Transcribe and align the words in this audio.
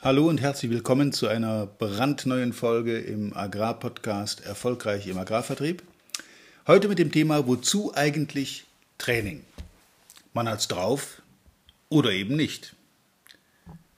Hallo 0.00 0.28
und 0.28 0.40
herzlich 0.40 0.70
willkommen 0.70 1.12
zu 1.12 1.26
einer 1.26 1.66
brandneuen 1.66 2.52
Folge 2.52 2.98
im 2.98 3.36
Agrarpodcast 3.36 4.46
Erfolgreich 4.46 5.08
im 5.08 5.18
Agrarvertrieb. 5.18 5.82
Heute 6.68 6.86
mit 6.86 7.00
dem 7.00 7.10
Thema 7.10 7.48
Wozu 7.48 7.92
eigentlich 7.96 8.64
Training? 8.98 9.42
Man 10.34 10.48
hat's 10.48 10.68
drauf 10.68 11.20
oder 11.88 12.12
eben 12.12 12.36
nicht. 12.36 12.76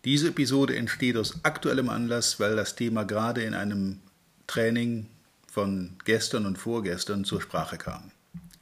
Diese 0.07 0.29
Episode 0.29 0.75
entsteht 0.75 1.19
aus 1.19 1.41
aktuellem 1.43 1.91
Anlass, 1.91 2.41
weil 2.41 2.57
das 2.57 2.77
Thema 2.77 3.05
gerade 3.05 3.43
in 3.43 3.53
einem 3.53 3.99
Training 4.47 5.07
von 5.53 5.99
gestern 6.07 6.47
und 6.47 6.57
vorgestern 6.57 7.27
zur 7.27 7.43
Sprache 7.43 7.77
kam. 7.77 8.11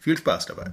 Viel 0.00 0.18
Spaß 0.18 0.46
dabei. 0.46 0.72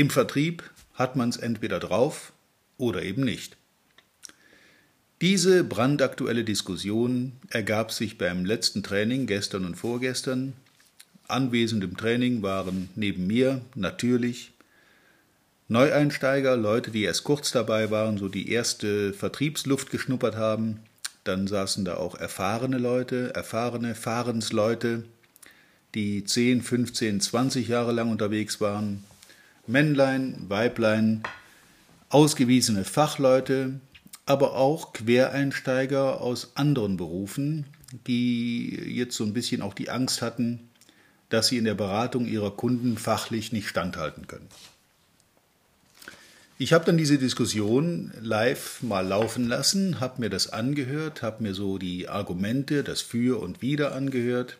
Im 0.00 0.08
Vertrieb 0.08 0.62
hat 0.94 1.16
man 1.16 1.28
es 1.28 1.36
entweder 1.36 1.78
drauf 1.78 2.32
oder 2.78 3.02
eben 3.02 3.22
nicht. 3.22 3.58
Diese 5.20 5.62
brandaktuelle 5.62 6.42
Diskussion 6.42 7.32
ergab 7.50 7.92
sich 7.92 8.16
beim 8.16 8.46
letzten 8.46 8.82
Training 8.82 9.26
gestern 9.26 9.66
und 9.66 9.74
vorgestern. 9.74 10.54
Anwesend 11.28 11.84
im 11.84 11.98
Training 11.98 12.40
waren 12.40 12.88
neben 12.96 13.26
mir 13.26 13.60
natürlich 13.74 14.52
Neueinsteiger, 15.68 16.56
Leute, 16.56 16.92
die 16.92 17.02
erst 17.02 17.24
kurz 17.24 17.50
dabei 17.52 17.90
waren, 17.90 18.16
so 18.16 18.30
die 18.30 18.50
erste 18.50 19.12
Vertriebsluft 19.12 19.90
geschnuppert 19.90 20.36
haben. 20.36 20.80
Dann 21.24 21.46
saßen 21.46 21.84
da 21.84 21.98
auch 21.98 22.14
erfahrene 22.14 22.78
Leute, 22.78 23.34
erfahrene 23.34 23.94
Fahrensleute, 23.94 25.04
die 25.94 26.24
10, 26.24 26.62
15, 26.62 27.20
20 27.20 27.68
Jahre 27.68 27.92
lang 27.92 28.10
unterwegs 28.10 28.62
waren. 28.62 29.04
Männlein, 29.70 30.36
Weiblein, 30.48 31.22
ausgewiesene 32.08 32.84
Fachleute, 32.84 33.80
aber 34.26 34.54
auch 34.54 34.92
Quereinsteiger 34.92 36.20
aus 36.20 36.52
anderen 36.56 36.96
Berufen, 36.96 37.66
die 38.06 38.74
jetzt 38.74 39.16
so 39.16 39.24
ein 39.24 39.32
bisschen 39.32 39.62
auch 39.62 39.74
die 39.74 39.90
Angst 39.90 40.22
hatten, 40.22 40.68
dass 41.28 41.48
sie 41.48 41.58
in 41.58 41.64
der 41.64 41.74
Beratung 41.74 42.26
ihrer 42.26 42.50
Kunden 42.50 42.98
fachlich 42.98 43.52
nicht 43.52 43.68
standhalten 43.68 44.26
können. 44.26 44.48
Ich 46.58 46.72
habe 46.72 46.84
dann 46.84 46.98
diese 46.98 47.16
Diskussion 47.16 48.12
live 48.20 48.82
mal 48.82 49.06
laufen 49.06 49.48
lassen, 49.48 49.98
habe 49.98 50.20
mir 50.20 50.30
das 50.30 50.52
angehört, 50.52 51.22
habe 51.22 51.42
mir 51.42 51.54
so 51.54 51.78
die 51.78 52.08
Argumente, 52.08 52.84
das 52.84 53.00
Für 53.00 53.40
und 53.40 53.62
Wider 53.62 53.94
angehört 53.94 54.58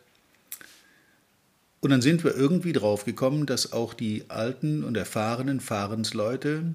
und 1.80 1.90
dann 1.90 2.02
sind 2.02 2.24
wir 2.24 2.34
irgendwie 2.34 2.72
draufgekommen, 2.72 3.46
dass 3.46 3.72
auch 3.72 3.94
die 3.94 4.24
alten 4.28 4.84
und 4.84 4.96
erfahrenen 4.96 5.60
Fahrensleute 5.60 6.74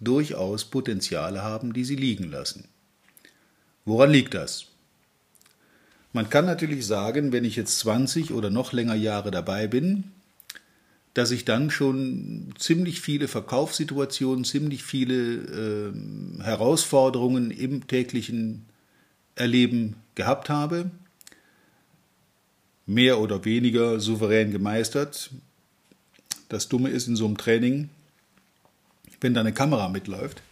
durchaus 0.00 0.64
Potenziale 0.64 1.42
haben, 1.42 1.72
die 1.72 1.84
sie 1.84 1.96
liegen 1.96 2.30
lassen. 2.30 2.64
Woran 3.84 4.10
liegt 4.10 4.34
das? 4.34 4.66
Man 6.12 6.30
kann 6.30 6.46
natürlich 6.46 6.86
sagen, 6.86 7.32
wenn 7.32 7.44
ich 7.44 7.56
jetzt 7.56 7.80
20 7.80 8.32
oder 8.32 8.48
noch 8.48 8.72
länger 8.72 8.94
Jahre 8.94 9.32
dabei 9.32 9.66
bin, 9.66 10.04
dass 11.14 11.32
ich 11.32 11.44
dann 11.44 11.70
schon 11.70 12.54
ziemlich 12.58 13.00
viele 13.00 13.28
Verkaufssituationen, 13.28 14.44
ziemlich 14.44 14.84
viele 14.84 15.92
äh, 15.92 16.42
Herausforderungen 16.42 17.50
im 17.50 17.86
täglichen 17.86 18.66
Erleben 19.34 19.96
gehabt 20.14 20.48
habe 20.48 20.90
mehr 22.86 23.18
oder 23.18 23.44
weniger 23.44 24.00
souverän 24.00 24.50
gemeistert. 24.50 25.30
Das 26.48 26.68
Dumme 26.68 26.90
ist 26.90 27.08
in 27.08 27.16
so 27.16 27.26
einem 27.26 27.38
Training, 27.38 27.88
wenn 29.20 29.34
da 29.34 29.40
eine 29.40 29.54
Kamera 29.54 29.88
mitläuft, 29.88 30.42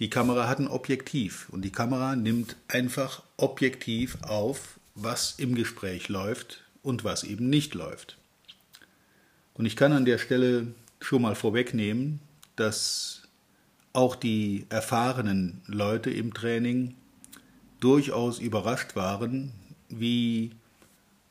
die 0.00 0.08
Kamera 0.08 0.48
hat 0.48 0.58
ein 0.58 0.68
Objektiv 0.68 1.48
und 1.50 1.62
die 1.62 1.72
Kamera 1.72 2.16
nimmt 2.16 2.56
einfach 2.68 3.22
objektiv 3.36 4.16
auf, 4.22 4.80
was 4.94 5.34
im 5.38 5.54
Gespräch 5.54 6.08
läuft 6.08 6.64
und 6.82 7.04
was 7.04 7.22
eben 7.22 7.50
nicht 7.50 7.74
läuft. 7.74 8.16
Und 9.52 9.66
ich 9.66 9.76
kann 9.76 9.92
an 9.92 10.06
der 10.06 10.16
Stelle 10.16 10.68
schon 11.00 11.20
mal 11.20 11.34
vorwegnehmen, 11.34 12.20
dass 12.56 13.22
auch 13.92 14.16
die 14.16 14.64
erfahrenen 14.70 15.60
Leute 15.66 16.10
im 16.10 16.32
Training 16.32 16.94
durchaus 17.80 18.38
überrascht 18.38 18.96
waren, 18.96 19.52
wie 19.90 20.52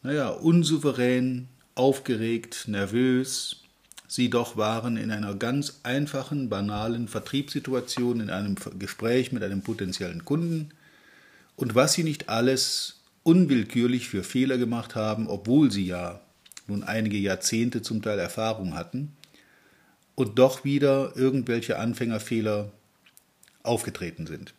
naja, 0.02 0.30
unsouverän, 0.30 1.48
aufgeregt, 1.76 2.66
nervös, 2.68 3.64
sie 4.08 4.30
doch 4.30 4.58
waren 4.58 4.98
in 4.98 5.12
einer 5.12 5.36
ganz 5.36 5.80
einfachen, 5.84 6.50
banalen 6.50 7.08
Vertriebssituation, 7.08 8.20
in 8.20 8.30
einem 8.30 8.56
Gespräch 8.78 9.32
mit 9.32 9.44
einem 9.44 9.62
potenziellen 9.62 10.26
Kunden. 10.26 10.72
Und 11.56 11.76
was 11.76 11.94
sie 11.94 12.04
nicht 12.04 12.30
alles 12.30 13.02
unwillkürlich 13.24 14.10
für 14.10 14.24
Fehler 14.24 14.58
gemacht 14.58 14.96
haben, 14.96 15.28
obwohl 15.28 15.72
sie 15.72 15.86
ja 15.86 16.22
nun 16.68 16.84
einige 16.84 17.18
Jahrzehnte 17.18 17.82
zum 17.82 18.02
Teil 18.02 18.20
Erfahrung 18.20 18.76
hatten. 18.76 19.16
Und 20.16 20.38
doch 20.40 20.64
wieder 20.64 21.16
irgendwelche 21.16 21.80
Anfängerfehler 21.80 22.72
aufgetreten 23.64 24.28
sind. 24.28 24.54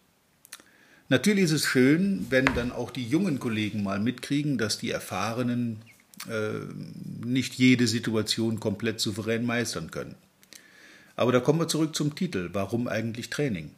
Natürlich 1.10 1.44
ist 1.44 1.52
es 1.52 1.66
schön, 1.66 2.26
wenn 2.30 2.46
dann 2.54 2.70
auch 2.70 2.92
die 2.92 3.04
jungen 3.04 3.40
Kollegen 3.40 3.82
mal 3.82 3.98
mitkriegen, 3.98 4.58
dass 4.58 4.78
die 4.78 4.92
Erfahrenen 4.92 5.82
äh, 6.28 6.60
nicht 7.26 7.54
jede 7.54 7.88
Situation 7.88 8.60
komplett 8.60 9.00
souverän 9.00 9.44
meistern 9.44 9.90
können. 9.90 10.14
Aber 11.16 11.32
da 11.32 11.40
kommen 11.40 11.58
wir 11.58 11.66
zurück 11.66 11.96
zum 11.96 12.14
Titel. 12.14 12.50
Warum 12.52 12.86
eigentlich 12.86 13.28
Training? 13.28 13.72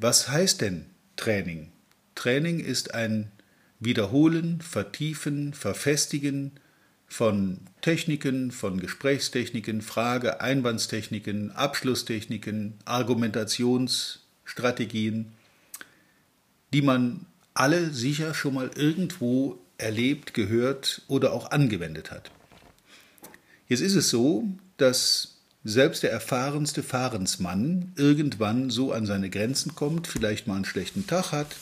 Was 0.00 0.30
heißt 0.30 0.62
denn 0.62 0.86
Training? 1.16 1.68
Training 2.14 2.60
ist 2.60 2.94
ein 2.94 3.30
Wiederholen, 3.78 4.62
Vertiefen, 4.62 5.52
Verfestigen 5.52 6.52
von 7.06 7.58
Techniken, 7.82 8.50
von 8.50 8.80
Gesprächstechniken, 8.80 9.82
Frage, 9.82 10.40
Einwandstechniken, 10.40 11.50
Abschlusstechniken, 11.50 12.78
Argumentationsstrategien 12.86 15.34
die 16.72 16.82
man 16.82 17.26
alle 17.54 17.90
sicher 17.90 18.34
schon 18.34 18.54
mal 18.54 18.70
irgendwo 18.74 19.58
erlebt, 19.78 20.34
gehört 20.34 21.02
oder 21.08 21.32
auch 21.32 21.50
angewendet 21.50 22.10
hat. 22.10 22.30
Jetzt 23.68 23.80
ist 23.80 23.94
es 23.94 24.10
so, 24.10 24.44
dass 24.76 25.36
selbst 25.64 26.02
der 26.02 26.12
erfahrenste 26.12 26.82
Fahrensmann 26.82 27.92
irgendwann 27.96 28.70
so 28.70 28.92
an 28.92 29.06
seine 29.06 29.28
Grenzen 29.28 29.74
kommt, 29.74 30.06
vielleicht 30.06 30.46
mal 30.46 30.56
einen 30.56 30.64
schlechten 30.64 31.06
Tag 31.06 31.32
hat 31.32 31.56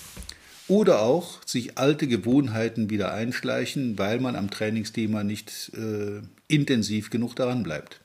oder 0.69 1.01
auch 1.01 1.41
sich 1.47 1.79
alte 1.79 2.07
Gewohnheiten 2.07 2.91
wieder 2.91 3.13
einschleichen, 3.13 3.99
weil 3.99 4.21
man 4.21 4.37
am 4.37 4.51
Trainingsthema 4.51 5.25
nicht 5.25 5.73
äh, 5.75 6.21
intensiv 6.49 7.11
genug 7.11 7.37
daran 7.37 7.63
bleibt. 7.63 8.01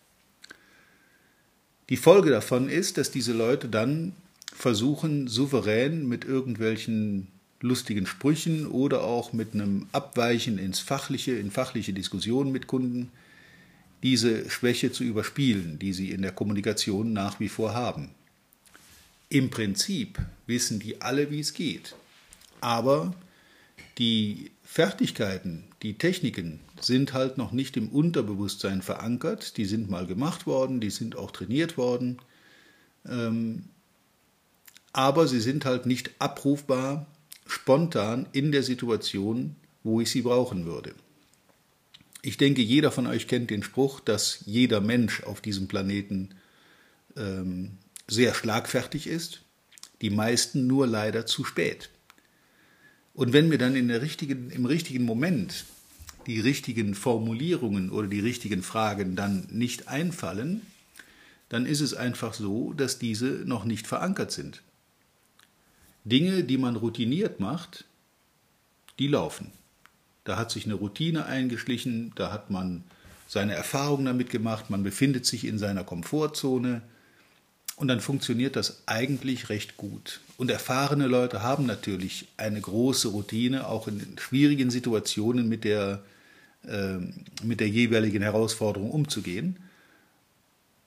Die 1.90 1.98
Folge 1.98 2.30
davon 2.30 2.70
ist, 2.70 2.98
dass 2.98 3.12
diese 3.12 3.34
Leute 3.34 3.68
dann 3.68 4.14
versuchen, 4.54 5.28
souverän 5.28 6.08
mit 6.08 6.26
irgendwelchen 6.26 7.28
lustigen 7.62 8.06
Sprüchen 8.06 8.68
oder 8.68 9.04
auch 9.04 9.34
mit 9.34 9.54
einem 9.54 9.88
Abweichen 9.92 10.58
ins 10.58 10.80
Fachliche, 10.80 11.34
in 11.34 11.52
fachliche 11.52 11.94
Diskussionen 11.94 12.52
mit 12.52 12.68
Kunden, 12.68 13.12
diese 14.04 14.50
Schwäche 14.50 14.92
zu 14.92 15.04
überspielen, 15.04 15.78
die 15.78 15.94
sie 15.94 16.10
in 16.12 16.24
der 16.24 16.32
Kommunikation 16.32 17.14
nach 17.14 17.40
wie 17.40 17.50
vor 17.50 17.74
haben. 17.74 18.10
Im 19.30 19.50
Prinzip 19.50 20.20
wissen 20.48 20.80
die 20.80 21.02
alle, 21.02 21.32
wie 21.32 21.40
es 21.40 21.54
geht. 21.54 21.96
Aber 22.60 23.14
die 23.98 24.52
Fertigkeiten, 24.64 25.64
die 25.84 25.94
Techniken 25.94 26.60
sind 26.80 27.14
halt 27.14 27.38
noch 27.38 27.52
nicht 27.52 27.78
im 27.78 27.90
Unterbewusstsein 27.90 28.82
verankert. 28.82 29.58
Die 29.58 29.66
sind 29.66 29.90
mal 29.90 30.08
gemacht 30.08 30.48
worden, 30.48 30.80
die 30.82 30.90
sind 30.90 31.16
auch 31.16 31.32
trainiert 31.32 31.78
worden. 31.78 32.18
Ähm, 33.08 33.66
aber 34.94 35.28
sie 35.28 35.40
sind 35.40 35.66
halt 35.66 35.86
nicht 35.86 36.12
abrufbar 36.20 37.06
spontan 37.46 38.28
in 38.32 38.52
der 38.52 38.64
Situation, 38.64 39.56
wo 39.84 40.02
ich 40.02 40.10
sie 40.10 40.22
brauchen 40.22 40.66
würde. 40.66 40.94
Ich 42.22 42.38
denke, 42.38 42.62
jeder 42.62 42.92
von 42.92 43.08
euch 43.08 43.28
kennt 43.28 43.50
den 43.50 43.64
Spruch, 43.64 44.00
dass 44.00 44.44
jeder 44.46 44.80
Mensch 44.80 45.24
auf 45.24 45.42
diesem 45.42 45.68
Planeten 45.68 46.30
ähm, 47.18 47.72
sehr 48.08 48.34
schlagfertig 48.34 49.08
ist. 49.08 49.42
die 50.02 50.10
meisten 50.10 50.66
nur 50.66 50.88
leider 50.88 51.28
zu 51.28 51.44
spät. 51.44 51.92
Und 53.14 53.34
wenn 53.34 53.50
mir 53.50 53.60
dann 53.60 53.76
in 53.76 53.88
der 53.88 54.02
richtigen, 54.02 54.50
im 54.50 54.66
richtigen 54.66 55.06
Moment 55.06 55.66
die 56.28 56.40
richtigen 56.40 56.96
Formulierungen 56.96 57.92
oder 57.92 58.08
die 58.08 58.20
richtigen 58.20 58.64
Fragen 58.64 59.16
dann 59.16 59.48
nicht 59.52 59.88
einfallen, 59.88 60.62
dann 61.50 61.66
ist 61.66 61.82
es 61.82 61.94
einfach 61.94 62.34
so, 62.34 62.74
dass 62.74 63.00
diese 63.00 63.26
noch 63.46 63.66
nicht 63.66 63.88
verankert 63.88 64.32
sind. 64.32 64.62
Dinge, 66.04 66.44
die 66.44 66.58
man 66.58 66.76
routiniert 66.76 67.40
macht, 67.40 67.86
die 69.00 69.08
laufen. 69.08 69.52
Da 70.24 70.38
hat 70.38 70.52
sich 70.52 70.66
eine 70.66 70.76
Routine 70.76 71.26
eingeschlichen, 71.26 72.12
da 72.16 72.32
hat 72.32 72.50
man 72.50 72.84
seine 73.28 73.54
Erfahrungen 73.54 74.06
damit 74.06 74.30
gemacht, 74.30 74.70
man 74.70 74.84
befindet 74.84 75.26
sich 75.26 75.46
in 75.46 75.58
seiner 75.58 75.84
Komfortzone 75.84 76.82
und 77.76 77.88
dann 77.88 78.02
funktioniert 78.02 78.56
das 78.56 78.84
eigentlich 78.86 79.50
recht 79.50 79.78
gut. 79.78 80.20
Und 80.38 80.52
erfahrene 80.52 81.08
Leute 81.08 81.42
haben 81.42 81.66
natürlich 81.66 82.28
eine 82.38 82.62
große 82.62 83.08
Routine, 83.08 83.68
auch 83.68 83.88
in 83.88 84.18
schwierigen 84.20 84.70
Situationen 84.70 85.48
mit 85.50 85.64
der, 85.64 86.04
äh, 86.68 86.98
mit 87.42 87.60
der 87.60 87.70
jeweiligen 87.70 88.22
Herausforderung 88.22 88.92
umzugehen. 88.92 89.58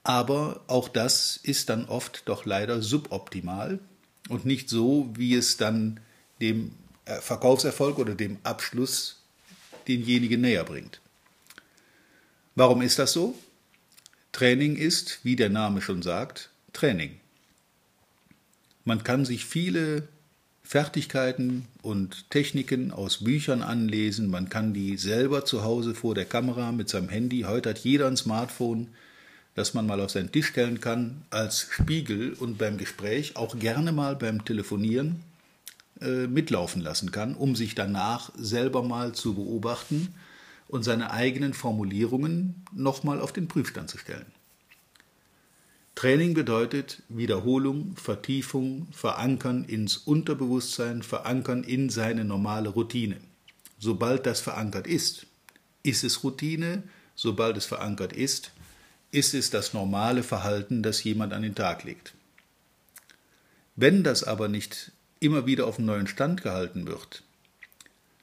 Aber 0.04 0.60
auch 0.66 0.88
das 0.88 1.38
ist 1.42 1.70
dann 1.70 1.86
oft 1.86 2.28
doch 2.28 2.44
leider 2.44 2.82
suboptimal 2.82 3.80
und 4.28 4.44
nicht 4.44 4.68
so, 4.68 5.10
wie 5.14 5.34
es 5.34 5.56
dann 5.56 6.00
dem 6.40 6.72
Verkaufserfolg 7.04 7.98
oder 7.98 8.14
dem 8.14 8.38
Abschluss 8.42 9.20
denjenigen 9.86 10.40
näher 10.40 10.64
bringt. 10.64 11.00
Warum 12.54 12.82
ist 12.82 12.98
das 12.98 13.12
so? 13.12 13.38
Training 14.32 14.76
ist, 14.76 15.20
wie 15.22 15.36
der 15.36 15.50
Name 15.50 15.82
schon 15.82 16.02
sagt, 16.02 16.50
Training. 16.72 17.20
Man 18.84 19.04
kann 19.04 19.24
sich 19.24 19.44
viele 19.44 20.08
Fertigkeiten 20.62 21.66
und 21.82 22.30
Techniken 22.30 22.90
aus 22.90 23.22
Büchern 23.22 23.62
anlesen, 23.62 24.28
man 24.28 24.48
kann 24.48 24.72
die 24.72 24.96
selber 24.96 25.44
zu 25.44 25.62
Hause 25.62 25.94
vor 25.94 26.14
der 26.14 26.24
Kamera 26.24 26.72
mit 26.72 26.88
seinem 26.88 27.10
Handy, 27.10 27.42
heute 27.42 27.70
hat 27.70 27.78
jeder 27.80 28.06
ein 28.06 28.16
Smartphone, 28.16 28.88
das 29.54 29.74
man 29.74 29.86
mal 29.86 30.00
auf 30.00 30.10
seinen 30.10 30.32
Tisch 30.32 30.48
stellen 30.48 30.80
kann, 30.80 31.22
als 31.30 31.68
Spiegel 31.70 32.32
und 32.34 32.58
beim 32.58 32.76
Gespräch, 32.76 33.36
auch 33.36 33.58
gerne 33.58 33.92
mal 33.92 34.16
beim 34.16 34.44
Telefonieren, 34.44 35.22
äh, 36.00 36.26
mitlaufen 36.26 36.82
lassen 36.82 37.12
kann, 37.12 37.34
um 37.34 37.54
sich 37.54 37.74
danach 37.74 38.32
selber 38.36 38.82
mal 38.82 39.12
zu 39.12 39.34
beobachten 39.34 40.14
und 40.66 40.82
seine 40.82 41.12
eigenen 41.12 41.54
Formulierungen 41.54 42.64
nochmal 42.72 43.20
auf 43.20 43.32
den 43.32 43.46
Prüfstand 43.46 43.90
zu 43.90 43.98
stellen. 43.98 44.26
Training 45.94 46.34
bedeutet 46.34 47.02
Wiederholung, 47.08 47.94
Vertiefung, 47.96 48.88
Verankern 48.90 49.64
ins 49.64 49.96
Unterbewusstsein, 49.96 51.04
Verankern 51.04 51.62
in 51.62 51.88
seine 51.88 52.24
normale 52.24 52.70
Routine. 52.70 53.18
Sobald 53.78 54.26
das 54.26 54.40
verankert 54.40 54.88
ist, 54.88 55.26
ist 55.84 56.02
es 56.02 56.24
Routine, 56.24 56.82
sobald 57.14 57.56
es 57.56 57.66
verankert 57.66 58.12
ist, 58.12 58.50
ist 59.14 59.32
es 59.34 59.50
das 59.50 59.72
normale 59.72 60.22
Verhalten, 60.22 60.82
das 60.82 61.04
jemand 61.04 61.32
an 61.32 61.42
den 61.42 61.54
Tag 61.54 61.84
legt. 61.84 62.14
Wenn 63.76 64.02
das 64.02 64.24
aber 64.24 64.48
nicht 64.48 64.92
immer 65.20 65.46
wieder 65.46 65.66
auf 65.66 65.76
dem 65.76 65.86
neuen 65.86 66.06
Stand 66.06 66.42
gehalten 66.42 66.86
wird, 66.86 67.22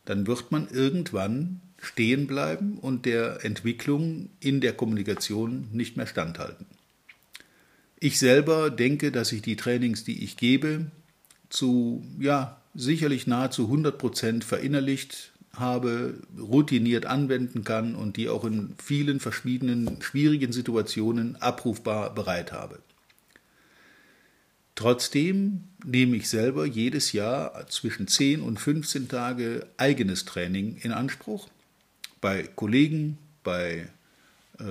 dann 0.05 0.27
wird 0.27 0.51
man 0.51 0.67
irgendwann 0.69 1.61
stehen 1.81 2.27
bleiben 2.27 2.77
und 2.77 3.05
der 3.05 3.43
Entwicklung 3.43 4.29
in 4.39 4.61
der 4.61 4.73
Kommunikation 4.73 5.67
nicht 5.71 5.97
mehr 5.97 6.07
standhalten. 6.07 6.65
Ich 7.99 8.19
selber 8.19 8.69
denke, 8.69 9.11
dass 9.11 9.31
ich 9.31 9.41
die 9.41 9.55
Trainings, 9.55 10.03
die 10.03 10.23
ich 10.23 10.37
gebe, 10.37 10.91
zu 11.49 12.03
ja, 12.19 12.61
sicherlich 12.73 13.27
nahezu 13.27 13.65
100 13.65 13.97
Prozent 13.97 14.43
verinnerlicht 14.43 15.31
habe, 15.55 16.15
routiniert 16.39 17.05
anwenden 17.05 17.63
kann 17.63 17.95
und 17.95 18.17
die 18.17 18.29
auch 18.29 18.45
in 18.45 18.73
vielen 18.81 19.19
verschiedenen 19.19 20.01
schwierigen 20.01 20.53
Situationen 20.53 21.35
abrufbar 21.41 22.13
bereit 22.13 22.51
habe. 22.51 22.79
Trotzdem 24.75 25.65
nehme 25.83 26.15
ich 26.15 26.29
selber 26.29 26.65
jedes 26.65 27.11
Jahr 27.11 27.67
zwischen 27.67 28.07
10 28.07 28.41
und 28.41 28.59
15 28.59 29.09
Tage 29.09 29.67
eigenes 29.77 30.25
Training 30.25 30.77
in 30.81 30.91
Anspruch. 30.91 31.49
Bei 32.21 32.43
Kollegen, 32.43 33.17
bei 33.43 33.87
äh, 34.59 34.63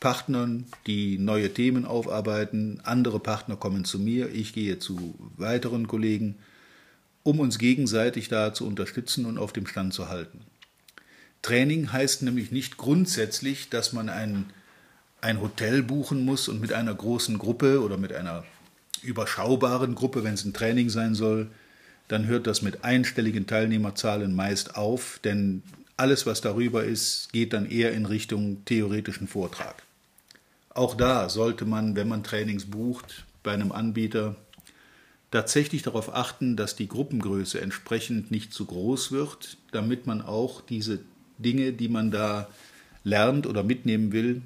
Partnern, 0.00 0.64
die 0.86 1.18
neue 1.18 1.52
Themen 1.52 1.84
aufarbeiten. 1.84 2.80
Andere 2.84 3.20
Partner 3.20 3.56
kommen 3.56 3.84
zu 3.84 3.98
mir, 3.98 4.30
ich 4.32 4.54
gehe 4.54 4.78
zu 4.78 5.14
weiteren 5.36 5.86
Kollegen, 5.86 6.36
um 7.22 7.40
uns 7.40 7.58
gegenseitig 7.58 8.28
da 8.28 8.54
zu 8.54 8.66
unterstützen 8.66 9.26
und 9.26 9.38
auf 9.38 9.52
dem 9.52 9.66
Stand 9.66 9.92
zu 9.92 10.08
halten. 10.08 10.40
Training 11.42 11.92
heißt 11.92 12.22
nämlich 12.22 12.50
nicht 12.50 12.76
grundsätzlich, 12.76 13.70
dass 13.70 13.92
man 13.92 14.08
ein, 14.08 14.46
ein 15.20 15.40
Hotel 15.40 15.82
buchen 15.82 16.24
muss 16.24 16.48
und 16.48 16.60
mit 16.60 16.72
einer 16.72 16.94
großen 16.94 17.38
Gruppe 17.38 17.82
oder 17.82 17.96
mit 17.96 18.12
einer 18.12 18.44
überschaubaren 19.02 19.94
Gruppe, 19.94 20.24
wenn 20.24 20.34
es 20.34 20.44
ein 20.44 20.52
Training 20.52 20.90
sein 20.90 21.14
soll, 21.14 21.50
dann 22.08 22.26
hört 22.26 22.46
das 22.46 22.60
mit 22.60 22.84
einstelligen 22.84 23.46
Teilnehmerzahlen 23.46 24.34
meist 24.34 24.76
auf, 24.76 25.20
denn 25.24 25.62
alles, 25.96 26.26
was 26.26 26.40
darüber 26.40 26.84
ist, 26.84 27.32
geht 27.32 27.52
dann 27.52 27.70
eher 27.70 27.92
in 27.92 28.06
Richtung 28.06 28.64
theoretischen 28.64 29.28
Vortrag. 29.28 29.82
Auch 30.70 30.94
da 30.94 31.28
sollte 31.28 31.64
man, 31.64 31.96
wenn 31.96 32.08
man 32.08 32.24
Trainings 32.24 32.64
bucht, 32.64 33.24
bei 33.42 33.52
einem 33.52 33.72
Anbieter 33.72 34.36
tatsächlich 35.30 35.82
darauf 35.82 36.14
achten, 36.14 36.56
dass 36.56 36.76
die 36.76 36.88
Gruppengröße 36.88 37.60
entsprechend 37.60 38.30
nicht 38.30 38.52
zu 38.52 38.64
groß 38.66 39.12
wird, 39.12 39.58
damit 39.70 40.06
man 40.06 40.22
auch 40.22 40.60
diese 40.60 41.00
Dinge, 41.38 41.72
die 41.72 41.88
man 41.88 42.10
da 42.10 42.48
lernt 43.04 43.46
oder 43.46 43.62
mitnehmen 43.62 44.12
will, 44.12 44.42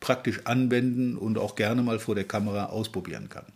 praktisch 0.00 0.44
anwenden 0.44 1.16
und 1.16 1.38
auch 1.38 1.54
gerne 1.54 1.82
mal 1.82 1.98
vor 1.98 2.14
der 2.14 2.24
Kamera 2.24 2.66
ausprobieren 2.66 3.28
kann. 3.28 3.46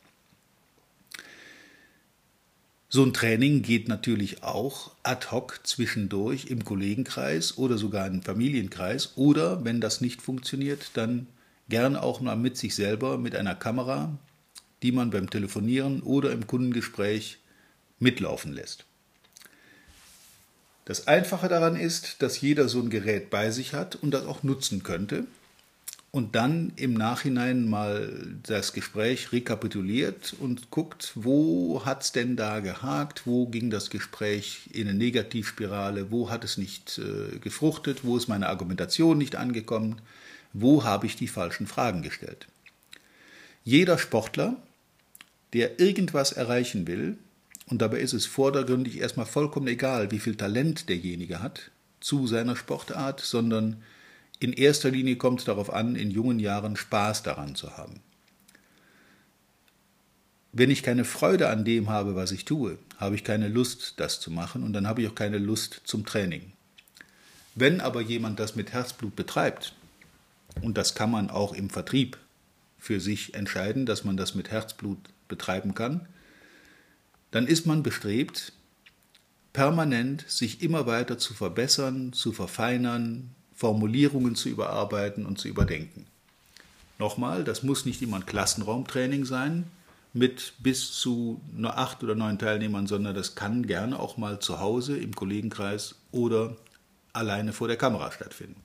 So 2.91 3.05
ein 3.05 3.13
Training 3.13 3.61
geht 3.61 3.87
natürlich 3.87 4.43
auch 4.43 4.93
ad 5.03 5.27
hoc 5.31 5.61
zwischendurch 5.65 6.47
im 6.47 6.65
Kollegenkreis 6.65 7.59
oder 7.59 7.77
sogar 7.77 8.07
im 8.07 8.23
Familienkreis 8.23 9.13
oder 9.17 9.63
wenn 9.63 9.83
das 9.83 10.01
nicht 10.01 10.23
funktioniert, 10.23 10.93
dann 10.95 11.27
gern 11.69 11.97
auch 11.97 12.23
mal 12.23 12.37
mit 12.37 12.57
sich 12.57 12.75
selber 12.75 13.19
mit 13.19 13.37
einer 13.37 13.55
Kamera, 13.55 14.17
die 14.83 14.93
man 14.93 15.11
beim 15.11 15.31
Telefonieren 15.31 16.03
oder 16.03 16.33
im 16.33 16.47
Kundengespräch 16.47 17.39
mitlaufen 17.99 18.53
lässt. 18.53 18.85
Das 20.85 21.06
Einfache 21.06 21.49
daran 21.49 21.77
ist, 21.77 22.23
dass 22.23 22.41
jeder 22.41 22.69
so 22.69 22.81
ein 22.81 22.89
Gerät 22.89 23.29
bei 23.29 23.51
sich 23.51 23.75
hat 23.75 23.97
und 23.97 24.13
das 24.13 24.25
auch 24.25 24.43
nutzen 24.43 24.82
könnte 24.82 25.27
und 26.11 26.35
dann 26.35 26.73
im 26.77 26.94
Nachhinein 26.94 27.69
mal 27.69 28.11
das 28.43 28.73
Gespräch 28.73 29.31
rekapituliert 29.32 30.35
und 30.41 30.70
guckt, 30.70 31.13
wo 31.15 31.82
hat 31.85 32.03
es 32.03 32.13
denn 32.13 32.37
da 32.37 32.61
gehakt, 32.61 33.27
wo 33.27 33.47
ging 33.47 33.69
das 33.69 33.91
Gespräch 33.91 34.70
in 34.73 34.89
eine 34.89 34.97
Negativspirale, 34.97 36.11
wo 36.11 36.31
hat 36.31 36.44
es 36.44 36.56
nicht 36.56 36.99
äh, 36.99 37.39
gefruchtet, 37.39 38.05
wo 38.05 38.17
ist 38.17 38.29
meine 38.29 38.49
Argumentation 38.49 39.19
nicht 39.19 39.37
angekommen, 39.37 40.01
wo 40.55 40.85
habe 40.85 41.06
ich 41.06 41.17
die 41.17 41.29
falschen 41.29 41.67
Fragen 41.67 42.01
gestellt. 42.03 42.47
Jeder 43.65 43.99
Sportler, 43.99 44.56
der 45.52 45.81
irgendwas 45.81 46.32
erreichen 46.32 46.86
will, 46.86 47.19
und 47.67 47.82
dabei 47.82 48.00
ist 48.00 48.14
es 48.14 48.26
vordergründig 48.26 48.98
erstmal 48.98 49.26
vollkommen 49.26 49.69
egal, 49.69 50.10
wie 50.10 50.19
viel 50.19 50.36
Talent 50.36 50.88
derjenige 50.88 51.43
hat 51.43 51.70
zu 52.00 52.26
seiner 52.26 52.56
Sportart, 52.56 53.20
sondern 53.20 53.82
in 54.40 54.52
erster 54.52 54.90
Linie 54.90 55.17
kommt 55.17 55.40
es 55.40 55.46
darauf 55.46 55.72
an, 55.72 55.96
in 55.96 56.10
jungen 56.10 56.38
Jahren 56.38 56.76
Spaß 56.76 57.24
daran 57.24 57.55
zu 57.55 57.76
haben. 57.76 58.00
Wenn 60.52 60.70
ich 60.70 60.82
keine 60.82 61.05
Freude 61.05 61.48
an 61.48 61.64
dem 61.64 61.90
habe, 61.90 62.14
was 62.14 62.32
ich 62.32 62.44
tue, 62.44 62.78
habe 62.96 63.14
ich 63.14 63.24
keine 63.24 63.48
Lust, 63.48 63.94
das 63.98 64.20
zu 64.20 64.31
machen 64.31 64.62
und 64.62 64.72
dann 64.72 64.86
habe 64.86 65.02
ich 65.02 65.08
auch 65.08 65.14
keine 65.14 65.38
Lust 65.38 65.82
zum 65.84 66.06
Training. 66.06 66.52
Wenn 67.55 67.81
aber 67.81 68.00
jemand 68.00 68.38
das 68.40 68.56
mit 68.56 68.72
Herzblut 68.72 69.14
betreibt, 69.14 69.74
und 70.62 70.78
das 70.78 70.94
kann 70.94 71.10
man 71.10 71.31
auch 71.31 71.52
im 71.52 71.70
Vertrieb 71.70 72.17
für 72.78 73.00
sich 73.00 73.34
entscheiden, 73.34 73.84
dass 73.84 74.05
man 74.05 74.17
das 74.17 74.34
mit 74.34 74.50
Herzblut 74.50 74.98
betreiben 75.29 75.75
kann, 75.75 76.06
dann 77.31 77.47
ist 77.47 77.67
man 77.67 77.82
bestrebt, 77.82 78.53
permanent 79.53 80.25
sich 80.29 80.63
immer 80.63 80.87
weiter 80.87 81.19
zu 81.19 81.35
verbessern, 81.35 82.13
zu 82.13 82.32
verfeinern, 82.32 83.31
Formulierungen 83.55 84.35
zu 84.35 84.49
überarbeiten 84.49 85.27
und 85.27 85.39
zu 85.39 85.49
überdenken. 85.49 86.06
Nochmal, 86.99 87.44
das 87.44 87.63
muss 87.63 87.85
nicht 87.85 88.03
immer 88.03 88.17
ein 88.17 88.27
Klassenraumtraining 88.27 89.25
sein 89.25 89.65
mit 90.13 90.55
bis 90.58 90.93
zu 90.93 91.41
nur 91.56 91.77
acht 91.77 92.03
oder 92.03 92.15
neun 92.15 92.39
Teilnehmern, 92.39 92.87
sondern 92.87 93.15
das 93.15 93.35
kann 93.35 93.67
gerne 93.67 93.99
auch 93.99 94.17
mal 94.17 94.41
zu 94.41 94.58
Hause 94.58 94.97
im 94.97 95.15
Kollegenkreis 95.15 95.97
oder 96.13 96.56
alleine 97.13 97.53
vor 97.53 97.69
der 97.69 97.77
Kamera 97.77 98.11
stattfinden. 98.11 98.61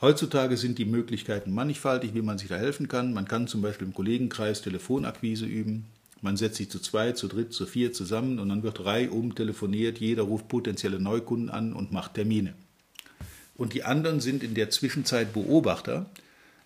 Heutzutage 0.00 0.56
sind 0.56 0.78
die 0.78 0.86
Möglichkeiten 0.86 1.52
mannigfaltig, 1.52 2.14
wie 2.14 2.22
man 2.22 2.38
sich 2.38 2.48
da 2.48 2.56
helfen 2.56 2.88
kann. 2.88 3.12
Man 3.12 3.28
kann 3.28 3.48
zum 3.48 3.60
Beispiel 3.60 3.86
im 3.86 3.92
Kollegenkreis 3.92 4.62
Telefonakquise 4.62 5.44
üben. 5.44 5.84
Man 6.22 6.38
setzt 6.38 6.56
sich 6.56 6.70
zu 6.70 6.80
zweit, 6.80 7.18
zu 7.18 7.28
dritt, 7.28 7.52
zu 7.52 7.66
vier 7.66 7.92
zusammen 7.92 8.38
und 8.38 8.48
dann 8.48 8.62
wird 8.62 8.84
reihum 8.84 9.34
telefoniert. 9.34 9.98
Jeder 9.98 10.22
ruft 10.22 10.48
potenzielle 10.48 11.00
Neukunden 11.00 11.50
an 11.50 11.74
und 11.74 11.92
macht 11.92 12.14
Termine. 12.14 12.54
Und 13.56 13.74
die 13.74 13.84
anderen 13.84 14.20
sind 14.20 14.42
in 14.42 14.54
der 14.54 14.70
Zwischenzeit 14.70 15.34
Beobachter, 15.34 16.06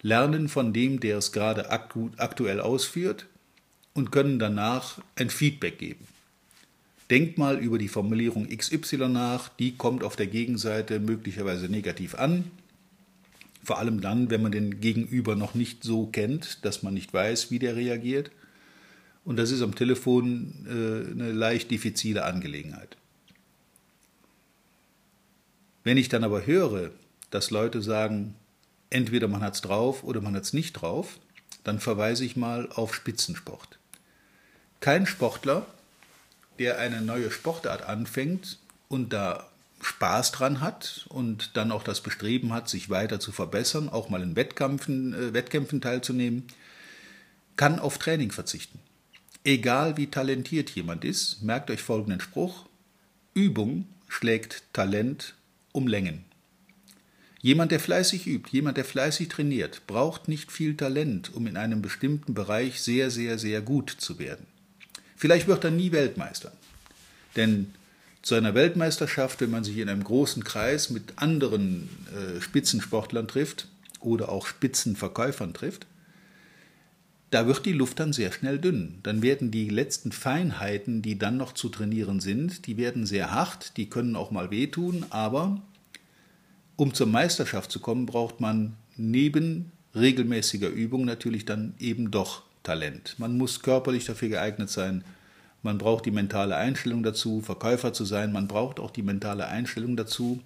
lernen 0.00 0.48
von 0.48 0.72
dem, 0.72 1.00
der 1.00 1.18
es 1.18 1.32
gerade 1.32 1.70
aktuell 1.70 2.60
ausführt 2.60 3.26
und 3.94 4.12
können 4.12 4.38
danach 4.38 5.00
ein 5.16 5.30
Feedback 5.30 5.78
geben. 5.78 6.06
Denkt 7.10 7.36
mal 7.36 7.58
über 7.58 7.78
die 7.78 7.88
Formulierung 7.88 8.46
XY 8.48 9.08
nach, 9.08 9.48
die 9.48 9.76
kommt 9.76 10.04
auf 10.04 10.14
der 10.14 10.28
Gegenseite 10.28 11.00
möglicherweise 11.00 11.68
negativ 11.68 12.14
an. 12.14 12.44
Vor 13.64 13.78
allem 13.78 14.00
dann, 14.00 14.30
wenn 14.30 14.42
man 14.42 14.52
den 14.52 14.80
Gegenüber 14.80 15.36
noch 15.36 15.54
nicht 15.54 15.82
so 15.82 16.06
kennt, 16.06 16.64
dass 16.64 16.82
man 16.82 16.94
nicht 16.94 17.12
weiß, 17.12 17.50
wie 17.50 17.58
der 17.58 17.76
reagiert. 17.76 18.30
Und 19.24 19.38
das 19.38 19.50
ist 19.50 19.62
am 19.62 19.74
Telefon 19.74 20.66
äh, 20.66 21.10
eine 21.10 21.32
leicht 21.32 21.70
diffizile 21.70 22.24
Angelegenheit. 22.24 22.96
Wenn 25.82 25.96
ich 25.96 26.08
dann 26.08 26.24
aber 26.24 26.46
höre, 26.46 26.90
dass 27.30 27.50
Leute 27.50 27.82
sagen, 27.82 28.34
entweder 28.90 29.28
man 29.28 29.42
hat 29.42 29.54
es 29.54 29.60
drauf 29.60 30.04
oder 30.04 30.20
man 30.20 30.34
hat 30.36 30.44
es 30.44 30.52
nicht 30.52 30.74
drauf, 30.74 31.18
dann 31.64 31.80
verweise 31.80 32.24
ich 32.24 32.36
mal 32.36 32.68
auf 32.70 32.94
Spitzensport. 32.94 33.78
Kein 34.80 35.06
Sportler, 35.06 35.66
der 36.58 36.78
eine 36.78 37.00
neue 37.00 37.30
Sportart 37.30 37.82
anfängt 37.82 38.58
und 38.88 39.12
da 39.12 39.48
Spaß 39.84 40.32
dran 40.32 40.60
hat 40.60 41.06
und 41.08 41.56
dann 41.56 41.70
auch 41.70 41.82
das 41.82 42.00
Bestreben 42.00 42.52
hat, 42.52 42.68
sich 42.68 42.90
weiter 42.90 43.20
zu 43.20 43.32
verbessern, 43.32 43.88
auch 43.88 44.08
mal 44.08 44.22
in 44.22 44.36
Wettkämpfen, 44.36 45.12
äh, 45.12 45.34
Wettkämpfen 45.34 45.80
teilzunehmen, 45.80 46.44
kann 47.56 47.78
auf 47.78 47.98
Training 47.98 48.32
verzichten. 48.32 48.78
Egal 49.44 49.96
wie 49.98 50.06
talentiert 50.06 50.70
jemand 50.70 51.04
ist, 51.04 51.42
merkt 51.42 51.70
euch 51.70 51.82
folgenden 51.82 52.20
Spruch. 52.20 52.66
Übung 53.34 53.86
schlägt 54.08 54.62
Talent 54.72 55.34
um 55.72 55.86
Längen. 55.86 56.24
Jemand, 57.42 57.72
der 57.72 57.80
fleißig 57.80 58.26
übt, 58.26 58.48
jemand, 58.52 58.78
der 58.78 58.86
fleißig 58.86 59.28
trainiert, 59.28 59.86
braucht 59.86 60.28
nicht 60.28 60.50
viel 60.50 60.78
Talent, 60.78 61.34
um 61.34 61.46
in 61.46 61.58
einem 61.58 61.82
bestimmten 61.82 62.32
Bereich 62.32 62.80
sehr, 62.80 63.10
sehr, 63.10 63.38
sehr 63.38 63.60
gut 63.60 63.90
zu 63.90 64.18
werden. 64.18 64.46
Vielleicht 65.14 65.46
wird 65.46 65.62
er 65.62 65.70
nie 65.70 65.92
Weltmeister. 65.92 66.52
Denn 67.36 67.74
zu 68.24 68.34
einer 68.34 68.54
Weltmeisterschaft, 68.54 69.42
wenn 69.42 69.50
man 69.50 69.64
sich 69.64 69.76
in 69.76 69.88
einem 69.88 70.02
großen 70.02 70.44
Kreis 70.44 70.88
mit 70.88 71.12
anderen 71.16 71.90
äh, 72.08 72.40
Spitzensportlern 72.40 73.28
trifft 73.28 73.68
oder 74.00 74.30
auch 74.30 74.46
Spitzenverkäufern 74.46 75.52
trifft, 75.52 75.86
da 77.30 77.46
wird 77.46 77.66
die 77.66 77.72
Luft 77.72 78.00
dann 78.00 78.14
sehr 78.14 78.32
schnell 78.32 78.58
dünn. 78.58 78.98
Dann 79.02 79.20
werden 79.20 79.50
die 79.50 79.68
letzten 79.68 80.10
Feinheiten, 80.10 81.02
die 81.02 81.18
dann 81.18 81.36
noch 81.36 81.52
zu 81.52 81.68
trainieren 81.68 82.20
sind, 82.20 82.66
die 82.66 82.78
werden 82.78 83.04
sehr 83.04 83.30
hart, 83.30 83.76
die 83.76 83.90
können 83.90 84.16
auch 84.16 84.30
mal 84.30 84.50
wehtun, 84.50 85.04
aber 85.10 85.60
um 86.76 86.94
zur 86.94 87.06
Meisterschaft 87.06 87.70
zu 87.70 87.78
kommen, 87.78 88.06
braucht 88.06 88.40
man 88.40 88.74
neben 88.96 89.70
regelmäßiger 89.94 90.68
Übung 90.68 91.04
natürlich 91.04 91.44
dann 91.44 91.74
eben 91.78 92.10
doch 92.10 92.42
Talent. 92.62 93.16
Man 93.18 93.36
muss 93.36 93.60
körperlich 93.60 94.06
dafür 94.06 94.30
geeignet 94.30 94.70
sein, 94.70 95.04
man 95.64 95.78
braucht 95.78 96.04
die 96.06 96.10
mentale 96.10 96.56
Einstellung 96.56 97.02
dazu, 97.02 97.40
Verkäufer 97.40 97.92
zu 97.92 98.04
sein, 98.04 98.32
man 98.32 98.46
braucht 98.46 98.78
auch 98.78 98.90
die 98.90 99.02
mentale 99.02 99.48
Einstellung 99.48 99.96
dazu, 99.96 100.40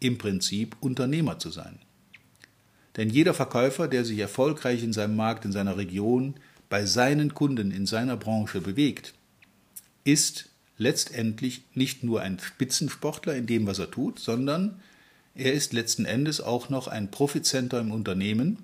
im 0.00 0.18
Prinzip 0.18 0.76
Unternehmer 0.80 1.38
zu 1.38 1.50
sein. 1.50 1.78
Denn 2.96 3.10
jeder 3.10 3.34
Verkäufer, 3.34 3.86
der 3.86 4.04
sich 4.04 4.18
erfolgreich 4.18 4.82
in 4.82 4.94
seinem 4.94 5.14
Markt, 5.14 5.44
in 5.44 5.52
seiner 5.52 5.76
Region, 5.76 6.34
bei 6.70 6.86
seinen 6.86 7.34
Kunden, 7.34 7.70
in 7.70 7.86
seiner 7.86 8.16
Branche 8.16 8.62
bewegt, 8.62 9.12
ist 10.04 10.48
letztendlich 10.78 11.62
nicht 11.74 12.02
nur 12.02 12.22
ein 12.22 12.38
Spitzensportler 12.38 13.36
in 13.36 13.46
dem, 13.46 13.66
was 13.66 13.78
er 13.78 13.90
tut, 13.90 14.18
sondern 14.18 14.80
er 15.34 15.52
ist 15.52 15.74
letzten 15.74 16.06
Endes 16.06 16.40
auch 16.40 16.70
noch 16.70 16.88
ein 16.88 17.10
Profitcenter 17.10 17.78
im 17.78 17.92
Unternehmen, 17.92 18.58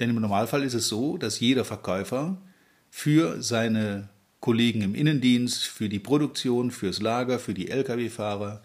denn 0.00 0.10
im 0.10 0.20
Normalfall 0.20 0.64
ist 0.64 0.74
es 0.74 0.88
so, 0.88 1.16
dass 1.16 1.38
jeder 1.38 1.64
Verkäufer 1.64 2.38
für 2.90 3.40
seine 3.40 4.08
Kollegen 4.44 4.82
im 4.82 4.94
Innendienst, 4.94 5.64
für 5.64 5.88
die 5.88 5.98
Produktion, 5.98 6.70
fürs 6.70 7.00
Lager, 7.00 7.38
für 7.38 7.54
die 7.54 7.70
Lkw-Fahrer 7.70 8.60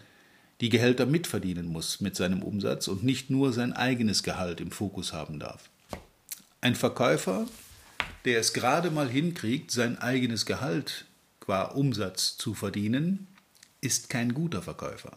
die 0.60 0.68
Gehälter 0.68 1.06
mitverdienen 1.06 1.68
muss 1.68 2.02
mit 2.02 2.14
seinem 2.16 2.42
Umsatz 2.42 2.86
und 2.86 3.02
nicht 3.02 3.30
nur 3.30 3.54
sein 3.54 3.72
eigenes 3.72 4.22
Gehalt 4.22 4.60
im 4.60 4.72
Fokus 4.72 5.14
haben 5.14 5.38
darf. 5.38 5.70
Ein 6.60 6.74
Verkäufer, 6.74 7.46
der 8.26 8.40
es 8.40 8.52
gerade 8.52 8.90
mal 8.90 9.08
hinkriegt, 9.08 9.70
sein 9.70 9.96
eigenes 9.96 10.44
Gehalt 10.44 11.06
qua 11.40 11.62
Umsatz 11.62 12.36
zu 12.36 12.52
verdienen, 12.52 13.26
ist 13.80 14.10
kein 14.10 14.34
guter 14.34 14.60
Verkäufer. 14.60 15.16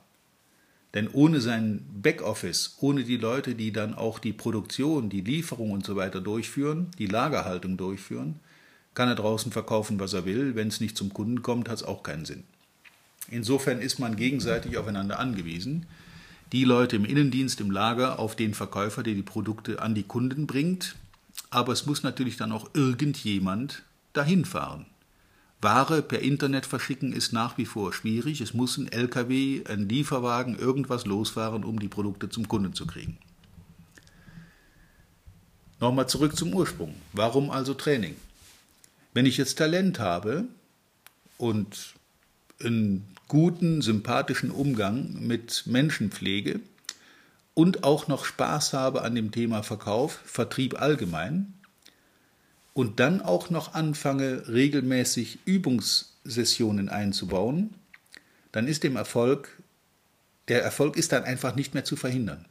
Denn 0.93 1.09
ohne 1.09 1.41
sein 1.41 1.85
Backoffice, 1.91 2.77
ohne 2.79 3.03
die 3.03 3.17
Leute, 3.17 3.55
die 3.55 3.73
dann 3.73 3.93
auch 3.93 4.17
die 4.17 4.31
Produktion, 4.31 5.09
die 5.09 5.19
Lieferung 5.19 5.71
und 5.71 5.85
so 5.85 5.97
weiter 5.97 6.21
durchführen, 6.21 6.89
die 6.99 7.07
Lagerhaltung 7.07 7.75
durchführen, 7.75 8.39
kann 8.93 9.09
er 9.09 9.15
draußen 9.15 9.51
verkaufen, 9.51 9.99
was 9.99 10.13
er 10.13 10.25
will. 10.25 10.55
Wenn 10.55 10.67
es 10.67 10.79
nicht 10.79 10.97
zum 10.97 11.13
Kunden 11.13 11.41
kommt, 11.41 11.69
hat 11.69 11.77
es 11.77 11.83
auch 11.83 12.03
keinen 12.03 12.25
Sinn. 12.25 12.43
Insofern 13.29 13.79
ist 13.79 13.99
man 13.99 14.15
gegenseitig 14.15 14.77
aufeinander 14.77 15.19
angewiesen. 15.19 15.85
Die 16.51 16.65
Leute 16.65 16.97
im 16.97 17.05
Innendienst, 17.05 17.61
im 17.61 17.71
Lager, 17.71 18.19
auf 18.19 18.35
den 18.35 18.53
Verkäufer, 18.53 19.01
der 19.01 19.15
die 19.15 19.23
Produkte 19.23 19.81
an 19.81 19.95
die 19.95 20.03
Kunden 20.03 20.45
bringt. 20.45 20.95
Aber 21.49 21.73
es 21.73 21.85
muss 21.85 22.03
natürlich 22.03 22.37
dann 22.37 22.51
auch 22.51 22.69
irgendjemand 22.73 23.83
dahin 24.13 24.45
fahren. 24.45 24.85
Ware 25.61 26.01
per 26.01 26.19
Internet 26.19 26.65
verschicken 26.65 27.13
ist 27.13 27.31
nach 27.31 27.57
wie 27.57 27.65
vor 27.65 27.93
schwierig. 27.93 28.41
Es 28.41 28.53
muss 28.53 28.77
ein 28.77 28.91
LKW, 28.91 29.63
ein 29.67 29.87
Lieferwagen, 29.87 30.59
irgendwas 30.59 31.05
losfahren, 31.05 31.63
um 31.63 31.79
die 31.79 31.87
Produkte 31.87 32.29
zum 32.29 32.47
Kunden 32.47 32.73
zu 32.73 32.85
kriegen. 32.85 33.17
Nochmal 35.79 36.07
zurück 36.07 36.35
zum 36.35 36.53
Ursprung. 36.53 36.93
Warum 37.13 37.49
also 37.49 37.73
Training? 37.73 38.15
Wenn 39.13 39.25
ich 39.25 39.37
jetzt 39.37 39.57
Talent 39.57 39.99
habe 39.99 40.45
und 41.37 41.93
einen 42.63 43.07
guten, 43.27 43.81
sympathischen 43.81 44.51
Umgang 44.51 45.25
mit 45.25 45.63
Menschen 45.67 46.11
pflege 46.11 46.59
und 47.53 47.83
auch 47.83 48.07
noch 48.07 48.25
Spaß 48.25 48.73
habe 48.73 49.03
an 49.03 49.15
dem 49.15 49.31
Thema 49.31 49.63
Verkauf, 49.63 50.19
Vertrieb 50.25 50.81
allgemein, 50.81 51.53
und 52.73 52.99
dann 52.99 53.21
auch 53.21 53.51
noch 53.51 53.75
anfange, 53.75 54.47
regelmäßig 54.47 55.39
Übungssessionen 55.45 56.89
einzubauen, 56.89 57.75
dann 58.51 58.67
ist 58.67 58.83
dem 58.83 58.95
Erfolg, 58.95 59.61
der 60.47 60.63
Erfolg 60.63 60.97
ist 60.97 61.11
dann 61.11 61.23
einfach 61.23 61.55
nicht 61.55 61.75
mehr 61.75 61.85
zu 61.85 61.95
verhindern. 61.95 62.45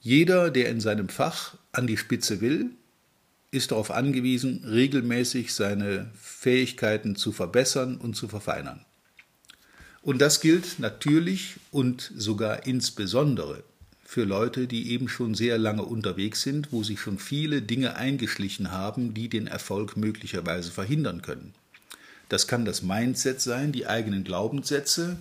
Jeder, 0.00 0.50
der 0.50 0.68
in 0.68 0.80
seinem 0.80 1.08
Fach 1.08 1.56
an 1.72 1.86
die 1.86 1.96
Spitze 1.96 2.40
will, 2.42 2.70
ist 3.56 3.72
darauf 3.72 3.90
angewiesen, 3.90 4.64
regelmäßig 4.64 5.54
seine 5.54 6.10
Fähigkeiten 6.20 7.16
zu 7.16 7.32
verbessern 7.32 7.96
und 7.96 8.14
zu 8.14 8.28
verfeinern. 8.28 8.84
Und 10.02 10.20
das 10.20 10.40
gilt 10.40 10.78
natürlich 10.78 11.56
und 11.72 12.12
sogar 12.16 12.66
insbesondere 12.66 13.64
für 14.04 14.22
Leute, 14.22 14.68
die 14.68 14.92
eben 14.92 15.08
schon 15.08 15.34
sehr 15.34 15.58
lange 15.58 15.82
unterwegs 15.82 16.42
sind, 16.42 16.70
wo 16.70 16.84
sich 16.84 17.00
schon 17.00 17.18
viele 17.18 17.60
Dinge 17.60 17.96
eingeschlichen 17.96 18.70
haben, 18.70 19.14
die 19.14 19.28
den 19.28 19.48
Erfolg 19.48 19.96
möglicherweise 19.96 20.70
verhindern 20.70 21.22
können. 21.22 21.54
Das 22.28 22.46
kann 22.46 22.64
das 22.64 22.82
Mindset 22.82 23.40
sein, 23.40 23.72
die 23.72 23.88
eigenen 23.88 24.22
Glaubenssätze. 24.22 25.16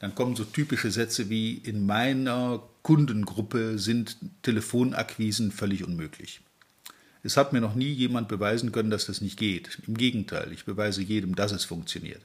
Dann 0.00 0.14
kommen 0.14 0.34
so 0.34 0.44
typische 0.44 0.90
Sätze 0.90 1.30
wie 1.30 1.54
in 1.54 1.86
meiner 1.86 2.62
Kundengruppe 2.82 3.78
sind 3.78 4.16
Telefonakquisen 4.42 5.52
völlig 5.52 5.84
unmöglich. 5.84 6.40
Es 7.22 7.36
hat 7.36 7.52
mir 7.52 7.60
noch 7.60 7.74
nie 7.74 7.92
jemand 7.92 8.28
beweisen 8.28 8.72
können, 8.72 8.90
dass 8.90 9.06
das 9.06 9.20
nicht 9.20 9.38
geht. 9.38 9.78
Im 9.86 9.96
Gegenteil, 9.96 10.52
ich 10.52 10.64
beweise 10.64 11.02
jedem, 11.02 11.34
dass 11.34 11.52
es 11.52 11.64
funktioniert. 11.64 12.22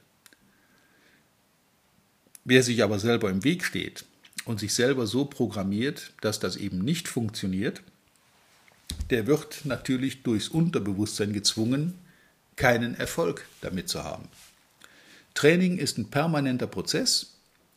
Wer 2.44 2.62
sich 2.62 2.82
aber 2.82 2.98
selber 2.98 3.28
im 3.30 3.44
Weg 3.44 3.64
steht, 3.64 4.04
und 4.46 4.60
sich 4.60 4.74
selber 4.74 5.06
so 5.06 5.24
programmiert, 5.26 6.12
dass 6.20 6.38
das 6.38 6.56
eben 6.56 6.78
nicht 6.78 7.08
funktioniert, 7.08 7.82
der 9.10 9.26
wird 9.26 9.64
natürlich 9.64 10.22
durchs 10.22 10.48
Unterbewusstsein 10.48 11.32
gezwungen, 11.32 11.94
keinen 12.54 12.94
Erfolg 12.94 13.44
damit 13.60 13.88
zu 13.88 14.04
haben. 14.04 14.28
Training 15.34 15.76
ist 15.76 15.98
ein 15.98 16.08
permanenter 16.08 16.68
Prozess 16.68 17.35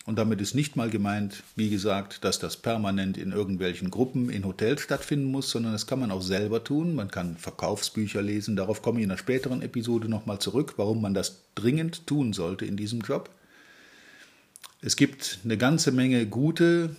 und 0.10 0.16
damit 0.16 0.42
ist 0.42 0.56
nicht 0.56 0.76
mal 0.76 0.90
gemeint, 0.90 1.44
wie 1.56 1.70
gesagt, 1.70 2.24
dass 2.24 2.40
das 2.40 2.58
permanent 2.58 3.16
in 3.16 3.32
irgendwelchen 3.32 3.92
Gruppen 3.92 4.32
in 4.32 4.44
Hotels 4.44 4.82
stattfinden 4.82 5.26
muss, 5.26 5.52
sondern 5.52 5.72
das 5.72 5.86
kann 5.86 6.00
man 6.00 6.10
auch 6.10 6.24
selber 6.24 6.64
tun. 6.64 6.96
Man 6.96 7.12
kann 7.12 7.38
Verkaufsbücher 7.38 8.24
lesen, 8.24 8.56
darauf 8.56 8.82
komme 8.82 8.98
ich 9.00 9.04
in 9.04 9.12
einer 9.12 9.20
späteren 9.20 9.62
Episode 9.62 10.10
nochmal 10.10 10.40
zurück, 10.40 10.74
warum 10.78 11.00
man 11.04 11.14
das 11.14 11.44
dringend 11.54 12.08
tun 12.08 12.34
sollte 12.34 12.66
in 12.66 12.76
diesem 12.76 13.02
Job. 13.02 13.30
Es 14.82 14.96
gibt 14.96 15.42
eine 15.44 15.60
ganze 15.60 15.92
Menge 15.92 16.26
gute 16.26 16.96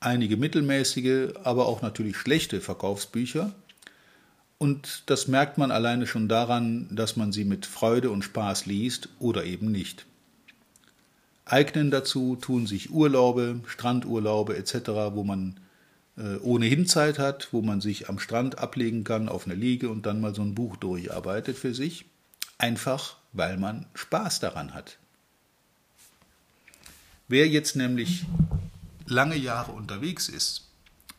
einige 0.00 0.38
mittelmäßige, 0.38 1.34
aber 1.44 1.66
auch 1.66 1.82
natürlich 1.82 2.16
schlechte 2.16 2.62
Verkaufsbücher. 2.62 3.52
Und 4.56 5.02
das 5.04 5.28
merkt 5.28 5.58
man 5.58 5.70
alleine 5.70 6.06
schon 6.06 6.26
daran, 6.26 6.88
dass 6.90 7.16
man 7.16 7.32
sie 7.32 7.44
mit 7.44 7.66
Freude 7.66 8.10
und 8.10 8.22
Spaß 8.22 8.64
liest 8.64 9.10
oder 9.18 9.44
eben 9.44 9.70
nicht. 9.70 10.06
Eignen 11.50 11.90
dazu 11.90 12.36
tun 12.36 12.66
sich 12.66 12.90
Urlaube, 12.90 13.60
Strandurlaube 13.66 14.56
etc., 14.56 14.88
wo 15.12 15.24
man 15.24 15.58
äh, 16.16 16.36
ohnehin 16.38 16.86
Zeit 16.86 17.18
hat, 17.18 17.48
wo 17.52 17.62
man 17.62 17.80
sich 17.80 18.08
am 18.08 18.18
Strand 18.18 18.58
ablegen 18.58 19.04
kann 19.04 19.28
auf 19.28 19.46
einer 19.46 19.54
Liege 19.54 19.88
und 19.88 20.04
dann 20.06 20.20
mal 20.20 20.34
so 20.34 20.42
ein 20.42 20.54
Buch 20.54 20.76
durcharbeitet 20.76 21.56
für 21.56 21.74
sich, 21.74 22.04
einfach 22.58 23.16
weil 23.32 23.56
man 23.56 23.86
Spaß 23.94 24.40
daran 24.40 24.74
hat. 24.74 24.98
Wer 27.28 27.46
jetzt 27.48 27.76
nämlich 27.76 28.24
lange 29.06 29.36
Jahre 29.36 29.72
unterwegs 29.72 30.28
ist 30.28 30.68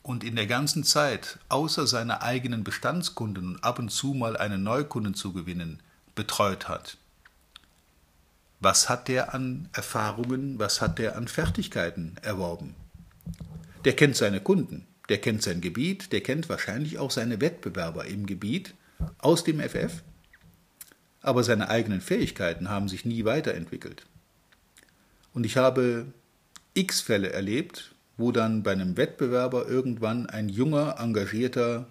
und 0.01 0.23
in 0.23 0.35
der 0.35 0.47
ganzen 0.47 0.83
Zeit 0.83 1.39
außer 1.49 1.87
seine 1.87 2.21
eigenen 2.21 2.63
Bestandskunden 2.63 3.55
und 3.55 3.63
ab 3.63 3.79
und 3.79 3.89
zu 3.89 4.13
mal 4.13 4.35
einen 4.35 4.63
Neukunden 4.63 5.13
zu 5.13 5.33
gewinnen 5.33 5.79
betreut 6.15 6.67
hat, 6.67 6.97
was 8.59 8.89
hat 8.89 9.07
der 9.07 9.33
an 9.33 9.69
Erfahrungen, 9.73 10.59
was 10.59 10.81
hat 10.81 10.99
der 10.99 11.15
an 11.15 11.27
Fertigkeiten 11.27 12.15
erworben? 12.21 12.75
Der 13.85 13.93
kennt 13.93 14.15
seine 14.15 14.41
Kunden, 14.41 14.87
der 15.07 15.19
kennt 15.19 15.41
sein 15.41 15.61
Gebiet, 15.61 16.11
der 16.11 16.21
kennt 16.21 16.49
wahrscheinlich 16.49 16.97
auch 16.99 17.11
seine 17.11 17.39
Wettbewerber 17.39 18.05
im 18.05 18.25
Gebiet 18.25 18.73
aus 19.17 19.43
dem 19.43 19.59
FF, 19.59 20.03
aber 21.21 21.43
seine 21.43 21.69
eigenen 21.69 22.01
Fähigkeiten 22.01 22.69
haben 22.69 22.89
sich 22.89 23.05
nie 23.05 23.25
weiterentwickelt. 23.25 24.05
Und 25.33 25.45
ich 25.45 25.57
habe 25.57 26.07
x 26.73 27.01
Fälle 27.01 27.31
erlebt, 27.31 27.95
wo 28.17 28.31
dann 28.31 28.63
bei 28.63 28.71
einem 28.71 28.97
Wettbewerber 28.97 29.67
irgendwann 29.67 30.25
ein 30.25 30.49
junger, 30.49 30.97
engagierter, 30.99 31.87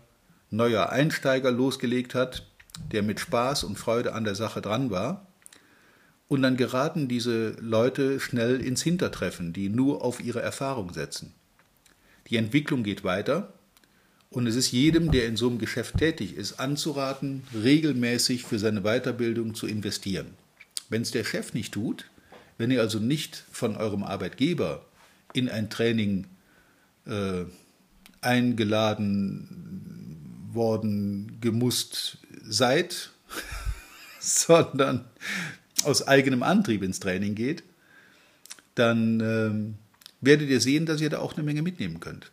neuer 0.50 0.90
Einsteiger 0.90 1.50
losgelegt 1.50 2.14
hat, 2.14 2.46
der 2.92 3.02
mit 3.02 3.20
Spaß 3.20 3.64
und 3.64 3.78
Freude 3.78 4.12
an 4.12 4.24
der 4.24 4.34
Sache 4.34 4.60
dran 4.60 4.90
war. 4.90 5.27
Und 6.28 6.42
dann 6.42 6.56
geraten 6.58 7.08
diese 7.08 7.56
Leute 7.58 8.20
schnell 8.20 8.60
ins 8.60 8.82
Hintertreffen, 8.82 9.52
die 9.54 9.70
nur 9.70 10.04
auf 10.04 10.22
ihre 10.22 10.42
Erfahrung 10.42 10.92
setzen. 10.92 11.32
Die 12.28 12.36
Entwicklung 12.36 12.82
geht 12.82 13.02
weiter 13.02 13.54
und 14.30 14.46
es 14.46 14.54
ist 14.56 14.70
jedem, 14.70 15.10
der 15.10 15.26
in 15.26 15.38
so 15.38 15.48
einem 15.48 15.58
Geschäft 15.58 15.96
tätig 15.96 16.36
ist, 16.36 16.60
anzuraten, 16.60 17.44
regelmäßig 17.54 18.44
für 18.44 18.58
seine 18.58 18.82
Weiterbildung 18.82 19.54
zu 19.54 19.66
investieren. 19.66 20.34
Wenn 20.90 21.00
es 21.02 21.10
der 21.10 21.24
Chef 21.24 21.54
nicht 21.54 21.72
tut, 21.72 22.04
wenn 22.58 22.70
ihr 22.70 22.82
also 22.82 22.98
nicht 22.98 23.44
von 23.50 23.76
eurem 23.76 24.02
Arbeitgeber 24.02 24.84
in 25.32 25.48
ein 25.48 25.70
Training 25.70 26.26
äh, 27.06 27.44
eingeladen 28.20 29.48
worden, 30.52 31.38
gemusst 31.40 32.18
seid, 32.42 33.10
sondern 34.20 35.06
aus 35.84 36.06
eigenem 36.06 36.42
Antrieb 36.42 36.82
ins 36.82 37.00
Training 37.00 37.34
geht, 37.34 37.62
dann 38.74 39.20
äh, 39.20 40.24
werdet 40.24 40.48
ihr 40.48 40.60
sehen, 40.60 40.86
dass 40.86 41.00
ihr 41.00 41.10
da 41.10 41.18
auch 41.18 41.34
eine 41.34 41.44
Menge 41.44 41.62
mitnehmen 41.62 42.00
könnt. 42.00 42.30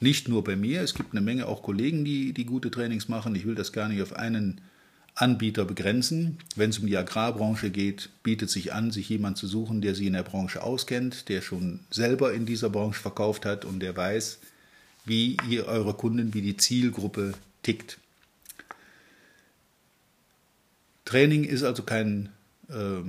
Nicht 0.00 0.28
nur 0.28 0.44
bei 0.44 0.56
mir, 0.56 0.82
es 0.82 0.94
gibt 0.94 1.12
eine 1.12 1.20
Menge 1.20 1.46
auch 1.46 1.62
Kollegen, 1.62 2.04
die, 2.04 2.32
die 2.32 2.44
gute 2.44 2.70
Trainings 2.70 3.08
machen. 3.08 3.34
Ich 3.34 3.46
will 3.46 3.54
das 3.54 3.72
gar 3.72 3.88
nicht 3.88 4.02
auf 4.02 4.14
einen 4.14 4.60
Anbieter 5.14 5.64
begrenzen. 5.64 6.38
Wenn 6.56 6.70
es 6.70 6.78
um 6.78 6.86
die 6.86 6.96
Agrarbranche 6.96 7.70
geht, 7.70 8.10
bietet 8.22 8.50
sich 8.50 8.72
an, 8.72 8.90
sich 8.90 9.08
jemand 9.08 9.38
zu 9.38 9.46
suchen, 9.46 9.80
der 9.80 9.94
sich 9.94 10.06
in 10.06 10.12
der 10.14 10.24
Branche 10.24 10.62
auskennt, 10.62 11.28
der 11.28 11.40
schon 11.40 11.80
selber 11.90 12.34
in 12.34 12.46
dieser 12.46 12.68
Branche 12.68 13.00
verkauft 13.00 13.46
hat 13.46 13.64
und 13.64 13.80
der 13.80 13.96
weiß, 13.96 14.40
wie 15.04 15.36
ihr 15.48 15.66
eure 15.66 15.94
Kunden, 15.94 16.34
wie 16.34 16.42
die 16.42 16.56
Zielgruppe 16.56 17.34
tickt. 17.62 17.98
Training 21.04 21.44
ist 21.44 21.62
also 21.62 21.82
kein, 21.82 22.30
äh, 22.68 23.02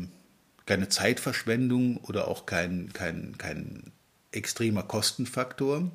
keine 0.65 0.89
Zeitverschwendung 0.89 1.97
oder 1.97 2.27
auch 2.27 2.45
kein, 2.45 2.91
kein, 2.93 3.37
kein 3.37 3.91
extremer 4.31 4.83
Kostenfaktor, 4.83 5.91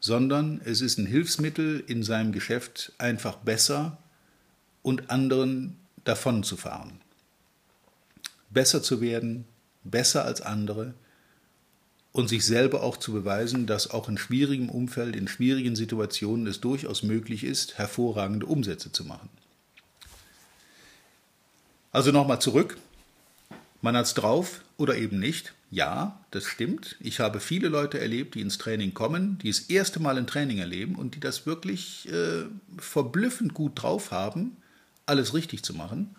sondern 0.00 0.60
es 0.64 0.80
ist 0.80 0.98
ein 0.98 1.06
Hilfsmittel 1.06 1.82
in 1.86 2.02
seinem 2.02 2.32
Geschäft 2.32 2.92
einfach 2.98 3.36
besser 3.36 3.98
und 4.82 5.10
anderen 5.10 5.76
davon 6.04 6.42
zu 6.42 6.56
fahren. 6.56 7.00
Besser 8.50 8.82
zu 8.82 9.00
werden, 9.00 9.44
besser 9.84 10.24
als 10.24 10.40
andere 10.40 10.94
und 12.12 12.28
sich 12.28 12.44
selber 12.44 12.82
auch 12.82 12.96
zu 12.96 13.12
beweisen, 13.12 13.66
dass 13.66 13.90
auch 13.90 14.08
in 14.08 14.18
schwierigem 14.18 14.68
Umfeld, 14.68 15.16
in 15.16 15.28
schwierigen 15.28 15.76
Situationen 15.76 16.46
es 16.46 16.60
durchaus 16.60 17.02
möglich 17.02 17.44
ist, 17.44 17.78
hervorragende 17.78 18.46
Umsätze 18.46 18.92
zu 18.92 19.04
machen. 19.04 19.30
Also 21.92 22.10
nochmal 22.10 22.40
zurück. 22.40 22.76
Man 23.80 23.96
hat 23.96 24.06
es 24.06 24.14
drauf 24.14 24.62
oder 24.76 24.96
eben 24.96 25.18
nicht. 25.18 25.54
Ja, 25.70 26.20
das 26.30 26.44
stimmt. 26.44 26.96
Ich 27.00 27.20
habe 27.20 27.40
viele 27.40 27.68
Leute 27.68 28.00
erlebt, 28.00 28.34
die 28.34 28.40
ins 28.40 28.58
Training 28.58 28.92
kommen, 28.92 29.38
die 29.38 29.48
das 29.48 29.60
erste 29.60 30.00
Mal 30.00 30.18
ein 30.18 30.26
Training 30.26 30.58
erleben 30.58 30.96
und 30.96 31.14
die 31.14 31.20
das 31.20 31.46
wirklich 31.46 32.08
äh, 32.10 32.44
verblüffend 32.78 33.54
gut 33.54 33.72
drauf 33.82 34.10
haben 34.10 34.56
alles 35.06 35.34
richtig 35.34 35.62
zu 35.62 35.74
machen. 35.74 36.14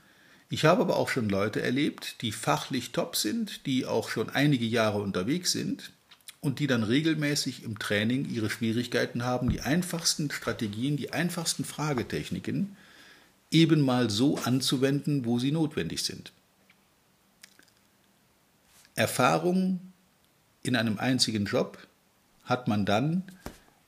Ich 0.50 0.66
habe 0.66 0.82
aber 0.82 0.98
auch 0.98 1.10
schon 1.10 1.30
Leute 1.30 1.62
erlebt, 1.62 2.22
die 2.22 2.32
fachlich 2.32 2.92
top 2.92 3.16
sind, 3.16 3.66
die 3.66 3.86
auch 3.86 4.10
schon 4.10 4.30
einige 4.30 4.66
Jahre 4.66 5.02
unterwegs 5.02 5.52
sind 5.52 5.92
und 6.42 6.60
die 6.60 6.68
dann 6.68 6.84
regelmäßig 6.84 7.64
im 7.64 7.80
Training 7.80 8.30
ihre 8.30 8.50
Schwierigkeiten 8.50 9.24
haben, 9.24 9.50
die 9.50 9.62
einfachsten 9.62 10.30
Strategien, 10.30 10.98
die 10.98 11.12
einfachsten 11.12 11.66
Fragetechniken 11.66 12.76
eben 13.54 13.82
mal 13.82 14.10
so 14.10 14.38
anzuwenden, 14.38 15.26
wo 15.26 15.40
sie 15.40 15.52
notwendig 15.52 16.04
sind. 16.04 16.32
Erfahrung 18.96 19.80
in 20.62 20.76
einem 20.76 20.98
einzigen 20.98 21.46
Job 21.46 21.78
hat 22.44 22.68
man 22.68 22.86
dann, 22.86 23.24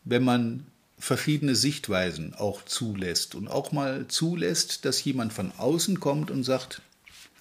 wenn 0.03 0.23
man 0.23 0.65
verschiedene 0.97 1.55
Sichtweisen 1.55 2.33
auch 2.33 2.63
zulässt 2.63 3.35
und 3.35 3.47
auch 3.47 3.71
mal 3.71 4.07
zulässt, 4.07 4.85
dass 4.85 5.03
jemand 5.03 5.33
von 5.33 5.51
außen 5.57 5.99
kommt 5.99 6.31
und 6.31 6.43
sagt, 6.43 6.81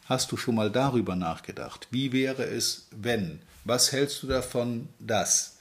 hast 0.07 0.33
du 0.33 0.37
schon 0.37 0.55
mal 0.55 0.71
darüber 0.71 1.17
nachgedacht? 1.17 1.89
Wie 1.91 2.13
wäre 2.13 2.45
es, 2.45 2.89
wenn? 2.91 3.41
Was 3.65 3.93
hältst 3.93 4.23
du 4.23 4.27
davon, 4.27 4.89
das? 4.99 5.57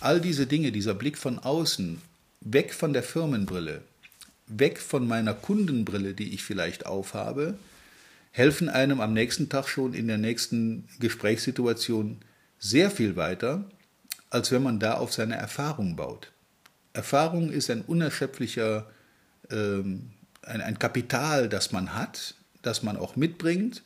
All 0.00 0.20
diese 0.20 0.46
Dinge, 0.46 0.72
dieser 0.72 0.94
Blick 0.94 1.16
von 1.16 1.38
außen, 1.38 2.02
weg 2.40 2.74
von 2.74 2.92
der 2.92 3.02
Firmenbrille, 3.02 3.82
weg 4.46 4.78
von 4.78 5.06
meiner 5.06 5.34
Kundenbrille, 5.34 6.14
die 6.14 6.34
ich 6.34 6.44
vielleicht 6.44 6.86
aufhabe, 6.86 7.58
helfen 8.30 8.68
einem 8.68 9.00
am 9.00 9.12
nächsten 9.12 9.48
Tag 9.48 9.68
schon 9.68 9.94
in 9.94 10.08
der 10.08 10.18
nächsten 10.18 10.88
Gesprächssituation 11.00 12.18
sehr 12.58 12.90
viel 12.90 13.16
weiter, 13.16 13.64
als 14.30 14.52
wenn 14.52 14.62
man 14.62 14.78
da 14.78 14.94
auf 14.94 15.12
seine 15.12 15.36
Erfahrung 15.36 15.96
baut. 15.96 16.32
Erfahrung 16.92 17.50
ist 17.50 17.70
ein 17.70 17.82
unerschöpflicher, 17.82 18.86
ähm, 19.50 20.10
ein, 20.42 20.60
ein 20.60 20.78
Kapital, 20.78 21.48
das 21.48 21.72
man 21.72 21.94
hat, 21.94 22.34
das 22.62 22.82
man 22.82 22.96
auch 22.96 23.16
mitbringt, 23.16 23.82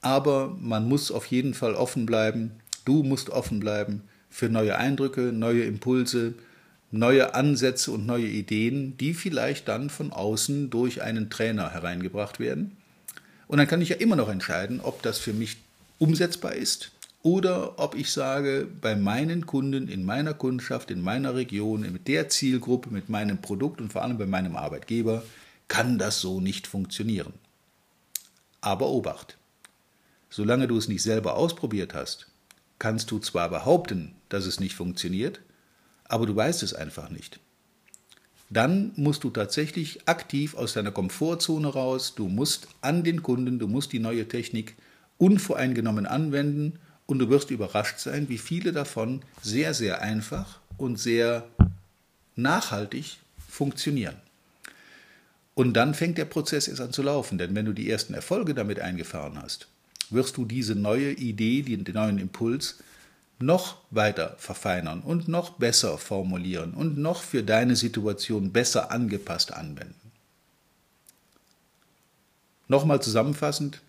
aber 0.00 0.56
man 0.60 0.88
muss 0.88 1.10
auf 1.10 1.26
jeden 1.26 1.54
Fall 1.54 1.74
offen 1.74 2.06
bleiben, 2.06 2.52
du 2.84 3.02
musst 3.02 3.30
offen 3.30 3.60
bleiben 3.60 4.02
für 4.30 4.48
neue 4.48 4.76
Eindrücke, 4.76 5.32
neue 5.32 5.64
Impulse, 5.64 6.34
neue 6.90 7.34
Ansätze 7.34 7.90
und 7.90 8.06
neue 8.06 8.26
Ideen, 8.26 8.96
die 8.96 9.14
vielleicht 9.14 9.68
dann 9.68 9.90
von 9.90 10.12
außen 10.12 10.70
durch 10.70 11.02
einen 11.02 11.30
Trainer 11.30 11.70
hereingebracht 11.70 12.40
werden. 12.40 12.76
Und 13.46 13.58
dann 13.58 13.66
kann 13.66 13.82
ich 13.82 13.90
ja 13.90 13.96
immer 13.96 14.16
noch 14.16 14.28
entscheiden, 14.28 14.80
ob 14.80 15.02
das 15.02 15.18
für 15.18 15.32
mich 15.32 15.58
umsetzbar 15.98 16.54
ist 16.54 16.92
oder 17.22 17.78
ob 17.78 17.94
ich 17.94 18.12
sage, 18.12 18.68
bei 18.80 18.94
meinen 18.94 19.46
Kunden, 19.46 19.88
in 19.88 20.04
meiner 20.04 20.34
Kundschaft, 20.34 20.90
in 20.90 21.02
meiner 21.02 21.34
Region, 21.34 21.80
mit 21.92 22.08
der 22.08 22.28
Zielgruppe, 22.28 22.90
mit 22.90 23.08
meinem 23.08 23.38
Produkt 23.38 23.80
und 23.80 23.92
vor 23.92 24.02
allem 24.02 24.18
bei 24.18 24.26
meinem 24.26 24.56
Arbeitgeber, 24.56 25.22
kann 25.66 25.98
das 25.98 26.20
so 26.20 26.40
nicht 26.40 26.66
funktionieren. 26.66 27.34
Aber 28.60 28.88
Obacht, 28.88 29.36
solange 30.30 30.68
du 30.68 30.76
es 30.76 30.88
nicht 30.88 31.02
selber 31.02 31.36
ausprobiert 31.36 31.94
hast, 31.94 32.28
kannst 32.78 33.10
du 33.10 33.18
zwar 33.18 33.48
behaupten, 33.48 34.14
dass 34.28 34.46
es 34.46 34.60
nicht 34.60 34.74
funktioniert, 34.74 35.40
aber 36.08 36.26
du 36.26 36.34
weißt 36.34 36.62
es 36.62 36.74
einfach 36.74 37.10
nicht. 37.10 37.38
Dann 38.50 38.92
musst 38.96 39.24
du 39.24 39.30
tatsächlich 39.30 40.08
aktiv 40.08 40.54
aus 40.54 40.72
deiner 40.72 40.90
Komfortzone 40.90 41.68
raus, 41.68 42.14
du 42.14 42.28
musst 42.28 42.68
an 42.80 43.04
den 43.04 43.22
Kunden, 43.22 43.58
du 43.58 43.68
musst 43.68 43.92
die 43.92 43.98
neue 43.98 44.26
Technik 44.26 44.74
unvoreingenommen 45.18 46.06
anwenden 46.06 46.78
und 47.06 47.18
du 47.18 47.28
wirst 47.28 47.50
überrascht 47.50 47.98
sein, 47.98 48.28
wie 48.28 48.38
viele 48.38 48.72
davon 48.72 49.22
sehr, 49.42 49.74
sehr 49.74 50.00
einfach 50.00 50.60
und 50.78 50.98
sehr 50.98 51.46
nachhaltig 52.36 53.18
funktionieren. 53.48 54.16
Und 55.54 55.74
dann 55.74 55.92
fängt 55.92 56.18
der 56.18 56.24
Prozess 56.24 56.68
erst 56.68 56.80
an 56.80 56.92
zu 56.92 57.02
laufen, 57.02 57.36
denn 57.36 57.54
wenn 57.54 57.66
du 57.66 57.72
die 57.72 57.90
ersten 57.90 58.14
Erfolge 58.14 58.54
damit 58.54 58.78
eingefahren 58.80 59.42
hast, 59.42 59.66
wirst 60.08 60.36
du 60.36 60.44
diese 60.44 60.74
neue 60.74 61.12
Idee, 61.12 61.62
den 61.62 61.94
neuen 61.94 62.18
Impuls 62.18 62.78
noch 63.38 63.78
weiter 63.90 64.34
verfeinern 64.38 65.00
und 65.00 65.28
noch 65.28 65.50
besser 65.50 65.98
formulieren 65.98 66.74
und 66.74 66.98
noch 66.98 67.22
für 67.22 67.42
deine 67.42 67.76
Situation 67.76 68.52
besser 68.52 68.90
angepasst 68.90 69.52
anwenden. 69.52 69.94
Nochmal 72.66 73.00
zusammenfassend, 73.00 73.80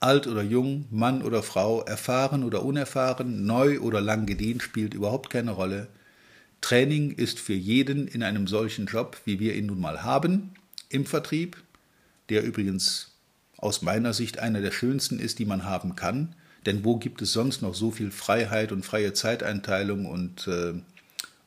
alt 0.00 0.26
oder 0.26 0.42
jung, 0.42 0.86
Mann 0.90 1.22
oder 1.22 1.42
Frau, 1.42 1.82
erfahren 1.82 2.44
oder 2.44 2.62
unerfahren, 2.64 3.46
neu 3.46 3.80
oder 3.80 4.00
lang 4.00 4.26
gedient, 4.26 4.62
spielt 4.62 4.94
überhaupt 4.94 5.30
keine 5.30 5.50
Rolle. 5.50 5.88
Training 6.60 7.12
ist 7.12 7.38
für 7.40 7.54
jeden 7.54 8.06
in 8.06 8.22
einem 8.22 8.46
solchen 8.46 8.86
Job, 8.86 9.16
wie 9.24 9.40
wir 9.40 9.54
ihn 9.54 9.66
nun 9.66 9.80
mal 9.80 10.02
haben, 10.02 10.50
im 10.88 11.06
Vertrieb, 11.06 11.56
der 12.28 12.44
übrigens 12.44 13.12
aus 13.56 13.82
meiner 13.82 14.12
Sicht 14.12 14.38
einer 14.38 14.60
der 14.60 14.70
schönsten 14.70 15.18
ist, 15.18 15.38
die 15.40 15.44
man 15.44 15.64
haben 15.64 15.96
kann. 15.96 16.34
Denn 16.68 16.84
wo 16.84 16.96
gibt 16.96 17.22
es 17.22 17.32
sonst 17.32 17.62
noch 17.62 17.74
so 17.74 17.90
viel 17.90 18.10
Freiheit 18.10 18.72
und 18.72 18.84
freie 18.84 19.14
Zeiteinteilung 19.14 20.04
und, 20.04 20.46
äh, 20.48 20.74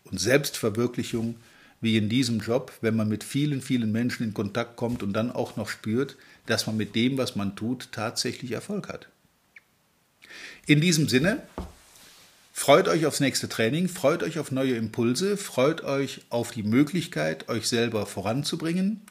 und 0.05 0.19
Selbstverwirklichung 0.19 1.35
wie 1.79 1.95
in 1.95 2.09
diesem 2.09 2.39
Job, 2.39 2.71
wenn 2.81 2.95
man 2.95 3.07
mit 3.07 3.23
vielen, 3.23 3.61
vielen 3.61 3.91
Menschen 3.91 4.23
in 4.23 4.33
Kontakt 4.33 4.77
kommt 4.77 5.03
und 5.03 5.13
dann 5.13 5.31
auch 5.31 5.57
noch 5.57 5.69
spürt, 5.69 6.17
dass 6.47 6.65
man 6.65 6.75
mit 6.75 6.95
dem, 6.95 7.19
was 7.19 7.35
man 7.35 7.55
tut, 7.55 7.89
tatsächlich 7.91 8.53
Erfolg 8.53 8.89
hat. 8.89 9.09
In 10.65 10.81
diesem 10.81 11.07
Sinne, 11.07 11.43
freut 12.51 12.87
euch 12.87 13.05
aufs 13.05 13.19
nächste 13.19 13.47
Training, 13.47 13.89
freut 13.89 14.23
euch 14.23 14.39
auf 14.39 14.51
neue 14.51 14.73
Impulse, 14.73 15.37
freut 15.37 15.83
euch 15.83 16.21
auf 16.29 16.49
die 16.49 16.63
Möglichkeit, 16.63 17.47
euch 17.47 17.67
selber 17.67 18.07
voranzubringen. 18.07 19.01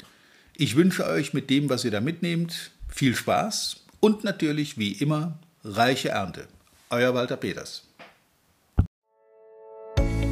Ich 0.56 0.74
wünsche 0.74 1.06
euch 1.06 1.34
mit 1.34 1.50
dem, 1.50 1.70
was 1.70 1.84
ihr 1.84 1.92
da 1.92 2.00
mitnehmt, 2.00 2.72
viel 2.88 3.14
Spaß 3.14 3.84
und 4.00 4.24
natürlich 4.24 4.76
wie 4.76 4.90
immer 4.90 5.38
reiche 5.64 6.08
Ernte. 6.08 6.46
Euer 6.90 7.14
Walter 7.14 7.36
Peters. 7.36 7.82